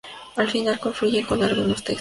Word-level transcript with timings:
Al 0.35 0.49
final, 0.49 0.79
confluyen 0.79 1.27
con 1.27 1.43
algunos 1.43 1.57
textos 1.59 1.73
de 1.73 1.73
magia. 1.83 1.89